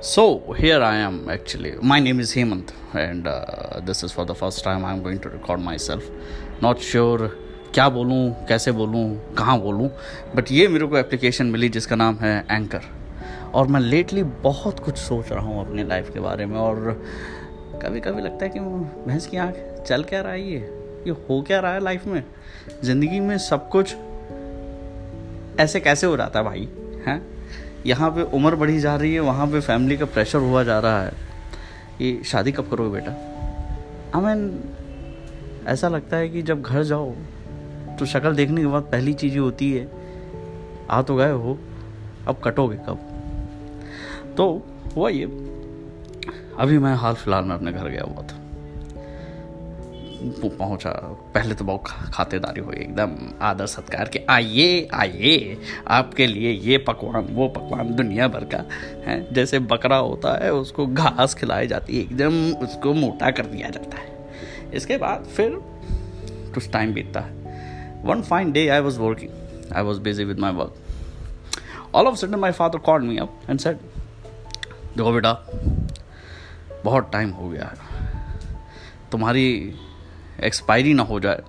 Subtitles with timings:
[0.00, 1.74] So here I am actually.
[1.80, 5.30] My name is Hemant, and uh, this is for the first time I'm going to
[5.30, 6.04] record myself.
[6.60, 7.28] Not sure
[7.74, 9.88] क्या बोलूँ कैसे बोलूँ कहाँ बोलूँ
[10.36, 12.82] but ये मेरे को एप्लीकेशन मिली जिसका नाम है एंकर
[13.54, 16.92] और मैं लेटली बहुत कुछ सोच रहा हूँ अपनी लाइफ के बारे में और
[17.82, 20.58] कभी कभी लगता है कि भैंस की आँख चल क्या रहा है ये
[21.06, 22.22] ये हो क्या रहा है लाइफ में
[22.84, 23.96] ज़िंदगी में सब कुछ
[25.60, 26.68] ऐसे कैसे हो जाता है भाई
[27.06, 27.35] हैं
[27.86, 31.02] यहाँ पे उम्र बढ़ी जा रही है, वहाँ पे फैमिली का प्रेशर हुआ जा रहा
[31.02, 31.12] है।
[32.00, 33.12] ये शादी कब करोगे बेटा?
[34.14, 37.10] आई मीन ऐसा लगता है कि जब घर जाओ
[37.98, 39.88] तो शक्ल देखने के बाद पहली चीज़ होती है,
[40.90, 41.58] आ तो गए हो,
[42.28, 42.98] अब कटोगे कब?
[44.36, 44.46] तो
[44.96, 45.24] हुआ ये,
[46.58, 48.35] अभी मैं हाल फ़िलहाल में अपने घर गया हुआ था।
[50.22, 50.90] पहुँचा।
[51.34, 55.58] पहले तो बहुत खातेदारी हुई, एकदम आदर सत्कार के, आइए आइए,
[55.88, 58.58] आपके लिए ये पकवान, वो पकवान दुनिया भर का
[59.06, 63.68] है। जैसे बकरा होता है, उसको घास खिलाई जाती है, एकदम उसको मोटा कर दिया
[63.68, 64.14] जाता है।
[64.74, 65.58] इसके बाद फिर
[66.54, 70.52] कुछ टाइम बीतता है। One fine day I was working I was busy with my
[70.52, 70.74] work
[71.94, 73.76] all of sudden my father call me up and said
[74.96, 75.32] देखो बेटा,
[76.84, 77.94] बहुत टाइम हो गया। है
[79.12, 79.74] तुम्हारी
[80.44, 81.42] एक्सपायरी ना हो जाए।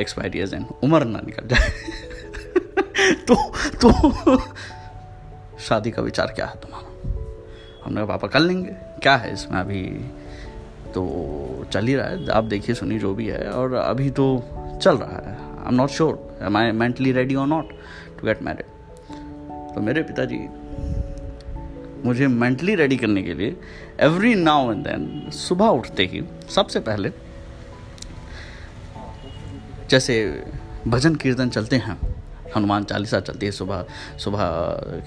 [0.00, 1.70] एक्सपायरी एज एन उम्र ना निकल जाए।
[3.28, 3.34] तो
[3.82, 4.38] तो
[5.58, 6.86] शादी का विचार क्या है तुम्हारा?
[7.84, 8.70] हमने कहा पापा कर लेंगे।
[9.02, 9.82] क्या है इसमें अभी?
[10.94, 14.26] तो चल ही रहा है। आप देखिए, सुनिए जो भी है। और अभी तो
[14.82, 17.70] चल रहा है। I am not sure am I mentally ready or not
[18.20, 18.66] to get married
[19.74, 20.38] तो मेरे पिताजी,
[22.04, 23.56] मुझे मेंटली रेडी करने के लिए
[24.00, 27.08] एवरी नाउ एंड देन सुबह उठते ही, सबसे पहले
[29.90, 30.14] जैसे
[30.86, 31.96] भजन कीर्तन चलते हैं,
[32.56, 33.84] हनुमान चालीसा चलती है सुबह
[34.18, 34.40] सुबह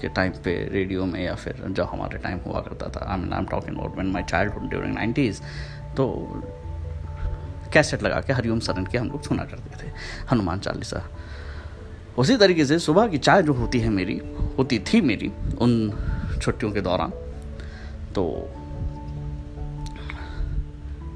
[0.00, 3.32] के टाइम पे रेडियो में या फिर जब हमारे टाइम हुआ करता था। I mean
[3.32, 5.40] I am talking about when my childhood during nineties
[5.96, 6.06] तो
[7.72, 9.90] कैसेट लगा के हरिओम सरन के हम लोग सुना करते थे,
[10.30, 11.02] हनुमान चालीसा।
[12.18, 14.20] उसी तरीके से सुबह की चाय जो होती है मेरी,
[14.58, 17.10] होती थी मेरी उन छुट्टियों के दौरान
[18.14, 18.24] तो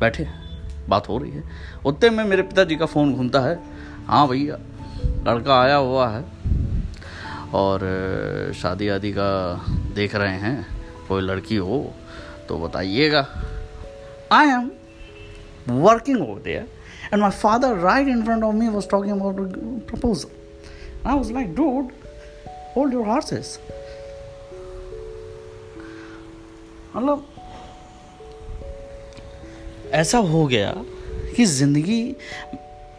[0.00, 0.26] बैठे।
[0.88, 1.42] बात हो रही है।
[1.86, 3.58] उतने में मेरे पिताजी का फ़ोन घूमता है।
[4.06, 4.58] हाँ भैया,
[5.26, 6.24] लड़का आया हुआ है
[7.54, 7.80] और
[8.54, 9.30] शादी आदि का
[9.94, 10.66] देख रहे हैं।
[11.08, 11.78] कोई लड़की हो
[12.48, 13.26] तो बताइएगा।
[14.32, 14.70] I am
[15.69, 16.69] working over there
[17.12, 19.36] and my father right in front of me was talking about
[19.88, 21.91] proposal I was like dude
[22.76, 23.58] hold your horses
[26.96, 27.26] मतलब
[29.96, 30.72] ऐसा हो गया
[31.36, 32.02] कि ज़िंदगी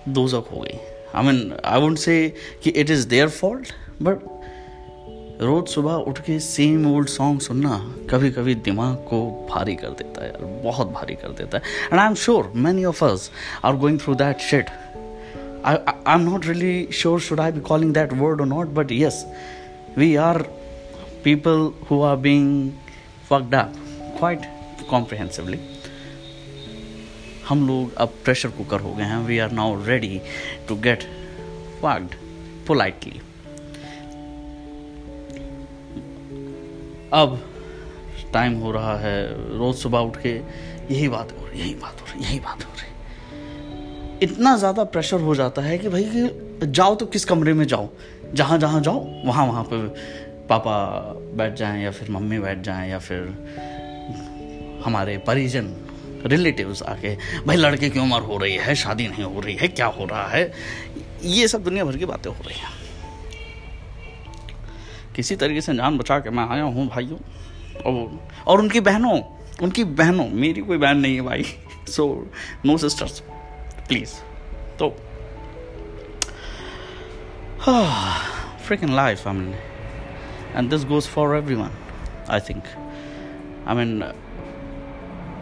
[0.09, 0.77] दोजक हो गई।
[1.15, 2.15] आई मीन आई वोट से
[2.63, 3.71] कि it is their fault
[4.01, 4.17] but
[5.41, 7.77] रोज़ सुबह उठ के सेम ओल्ड सॉन्ग सुनना
[8.09, 9.19] कभी कभी दिमाग को
[9.49, 12.85] भारी कर देता है यार, बहुत भारी कर देता है। And I am sure many
[12.85, 13.29] of us
[13.65, 14.69] are going through that shit
[15.65, 15.75] I
[16.13, 19.25] am not really sure should I be calling that word or not but yes
[19.97, 20.41] we are
[21.23, 22.71] people who are being
[23.29, 23.71] fucked up
[24.19, 24.45] quite
[24.91, 25.57] comprehensively.
[27.49, 29.17] हम लोग अब pressure cooker हो गए हैं.
[29.25, 30.21] We are now ready
[30.67, 31.03] to get
[31.83, 32.15] worked
[32.67, 33.21] politely
[37.13, 37.39] अब
[38.33, 39.19] time हो रहा है
[39.57, 42.71] रोज सुबह उठ के यही बात हो रही, यही बात हो रही, यही बात हो
[42.71, 42.85] रही.
[44.23, 47.89] इतना ज़्यादा प्रेशर हो जाता है कि भाई कि जाओ तो किस कमरे में जाओ?
[48.33, 49.77] जहाँ जहाँ जाओ, वहाँ वहाँ पे
[50.47, 50.75] पापा
[51.37, 53.21] बैठ जाएँ या फिर मम्मी बैठ जाएँ या फिर
[54.85, 55.73] हमारे परिजन
[56.25, 59.85] रिलेटिव्स आके, भाई, लड़के की उम्र हो रही है, शादी नहीं हो रही है, क्या
[59.85, 60.53] हो रहा है?
[61.23, 62.88] ये सब दुनिया भर की बातें हो रही हैं।
[65.16, 67.17] किसी तरीके से जान बचा के मैं आया हूँ भाइयों,
[67.85, 69.22] और और उनकी बहनों
[69.63, 71.44] उनकी बहनों, मेरी कोई बहन नहीं है भाई
[71.88, 72.31] सो
[72.66, 73.19] नो सिस्टर्स
[73.88, 74.13] प्लीज़
[74.81, 74.95] तो
[78.68, 79.36] freaking life, i
[80.56, 81.71] and this goes for everyone
[82.30, 82.63] I think
[83.68, 84.26] I mean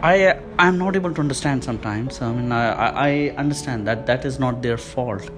[0.05, 2.21] I I'm not able to understand sometimes.
[2.21, 5.29] I mean, I, I understand that that is not their fault.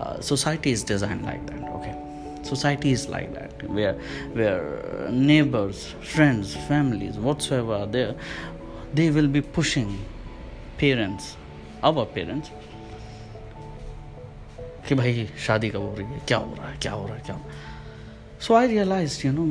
[0.00, 1.62] Uh, society is designed like that.
[1.76, 1.94] Okay,
[2.42, 3.94] society is like that, where
[4.32, 8.16] where neighbors, friends, families, whatsoever are there,
[8.92, 10.04] they will be pushing
[10.78, 11.36] parents,
[11.84, 12.50] our parents,
[14.88, 17.22] कि भाई शादी कब हो रही है क्या हो रहा है क्या हो रहा है
[17.26, 17.40] क्या
[18.46, 19.44] so I realise you know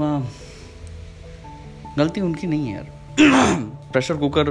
[1.98, 3.65] गलती उनकी नहीं है यार
[3.97, 4.51] प्रेशर कुकर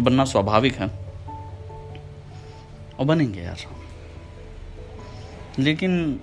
[0.00, 0.86] बनना स्वाभाविक है।
[2.98, 3.58] और बनेंगे यार।
[5.58, 6.20] लेकिन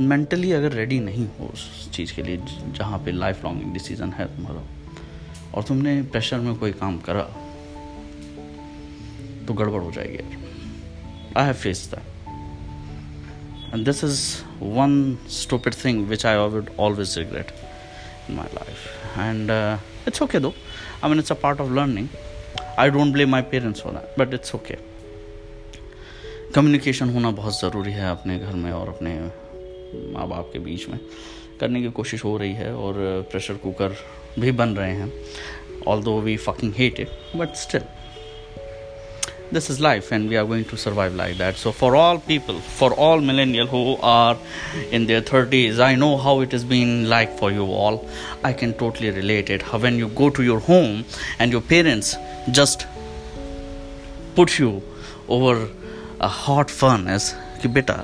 [0.00, 2.36] मेंटली अगर रेडी नहीं हो उस चीज़ के लिए,
[2.72, 4.62] जहाँ पे लाइफ लॉन्ग डिसीज़न है तुम्हारा,
[5.54, 7.22] और तुमने प्रेशर में कोई काम करा
[9.46, 14.22] तो गड़बड़ हो जाएगी यार। I have face that and this is
[14.62, 17.63] one stupid thing which I would always regret
[18.30, 18.84] in life
[19.26, 19.76] and uh,
[20.06, 20.54] it's okay though
[21.02, 22.08] i mean it's a part of learning
[22.78, 24.78] i don't blame my parents for that but it's okay
[26.54, 29.12] communication होना बहुत ज़रूरी है अपने घर में और अपने
[30.12, 30.98] माँ बाप के बीच में
[31.60, 32.94] करने की कोशिश हो रही है और
[33.30, 33.96] प्रेशर कुकर
[34.38, 35.12] भी बन रहे हैं
[36.02, 37.82] although we fucking hate it but still
[39.51, 42.59] this is life and we are going to survive like that so for all people
[42.59, 44.37] for all millennial who are
[44.91, 47.97] in their 30s i know how it has been like for you all
[48.43, 51.03] i can totally relate it when you go to your home
[51.39, 52.15] and your parents
[52.51, 52.85] just
[54.35, 54.71] put you
[55.27, 55.67] over
[56.21, 57.95] a hot furnace कि बेटा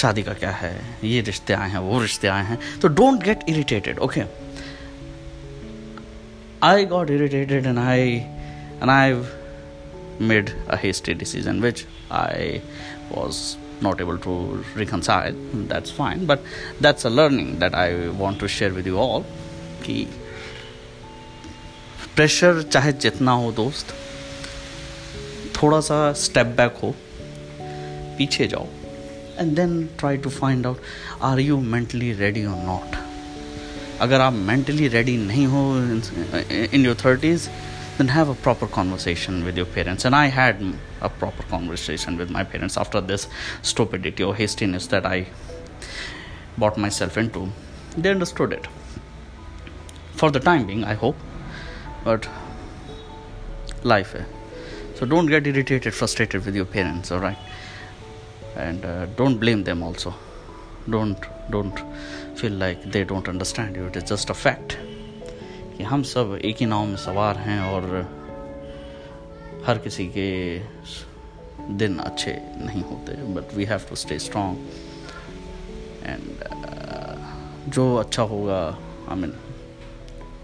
[0.00, 0.72] शादी का क्या है
[1.04, 4.22] ये रिश्ते आए हैं वो रिश्ते आए हैं तो don't get irritated okay
[6.68, 8.10] I got irritated and I
[8.82, 9.12] and I
[10.19, 12.61] made a hasty decision which i
[13.11, 15.33] was not able to reconcile
[15.67, 16.41] that's fine but
[16.81, 19.23] that's a learning that i want to share with you all
[19.83, 20.05] कि
[22.15, 23.93] pressure चाहे जितना हो दोस्त
[25.61, 26.93] थोड़ा सा step back हो
[28.17, 28.67] पीछे जाओ
[29.39, 30.81] and then try to find out
[31.29, 32.97] are you mentally ready or not
[34.01, 35.63] अगर आप मेंटली रेडी नहीं हो
[36.73, 37.47] in your thirties
[37.99, 40.05] then have a proper conversation with your parents.
[40.05, 40.61] And i had
[41.01, 43.27] a proper conversation with my parents after this
[43.61, 45.27] stupidity or hastiness that i
[46.57, 47.49] bought myself into.
[47.97, 48.67] They understood it.
[50.13, 51.17] For the time being i hope.
[52.05, 52.29] But
[53.83, 54.23] life eh?
[54.95, 57.37] so don't get irritated frustrated with your parents all right
[58.55, 60.13] and uh, don't blame them also.
[60.89, 61.81] Don't don't
[62.35, 63.87] feel like they don't understand you.
[63.87, 64.77] It is just a fact
[65.79, 67.83] कि हम सब एक ही नाव में सवार हैं और
[69.67, 70.59] हर किसी के
[71.73, 74.57] दिन अच्छे नहीं होते but we have to stay strong
[76.03, 76.43] and
[77.71, 78.77] जो अच्छा होगा
[79.09, 79.33] आई मीन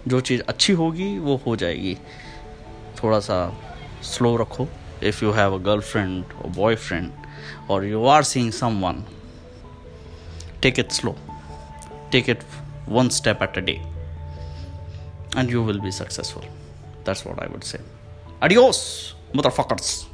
[0.08, 1.94] जो चीज़ अच्छी होगी, वो हो जाएगी।
[3.02, 3.38] थोड़ा सा
[4.02, 4.68] स्लो रखो।
[5.02, 7.12] If you have a girlfriend or boyfriend
[7.70, 9.04] और you are seeing someone
[10.62, 11.16] take it slow
[12.12, 12.42] take it
[12.88, 13.95] one step at a day.
[15.34, 16.44] And you will be successful.
[17.04, 17.80] That's what i would say.
[18.42, 20.06] Adios motherfuckers